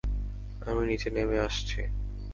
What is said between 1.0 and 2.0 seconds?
নেমে আসছি!